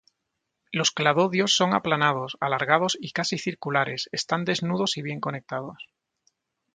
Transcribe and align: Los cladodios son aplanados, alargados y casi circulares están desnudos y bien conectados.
Los 0.71 0.89
cladodios 0.89 1.53
son 1.53 1.75
aplanados, 1.75 2.35
alargados 2.39 2.97
y 2.99 3.11
casi 3.11 3.37
circulares 3.37 4.09
están 4.11 4.45
desnudos 4.45 4.97
y 4.97 5.03
bien 5.03 5.19
conectados. 5.19 5.89